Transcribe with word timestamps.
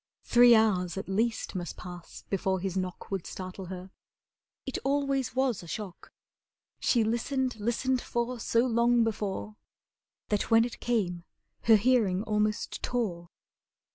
Three 0.23 0.55
hours 0.55 0.97
at 0.97 1.07
least 1.07 1.53
must 1.53 1.77
pass 1.77 2.23
before 2.27 2.59
his 2.59 2.75
knock 2.75 3.11
Would 3.11 3.27
startle 3.27 3.65
her. 3.67 3.91
It 4.65 4.79
always 4.83 5.35
was 5.35 5.61
a 5.61 5.67
shock. 5.67 6.11
She 6.79 7.03
listened 7.03 7.59
listened 7.59 8.01
for 8.01 8.39
so 8.39 8.65
long 8.65 9.03
before, 9.03 9.57
That 10.29 10.49
when 10.49 10.65
it 10.65 10.79
came 10.79 11.23
her 11.65 11.75
hearing 11.75 12.23
almost 12.23 12.81
tore. 12.81 13.29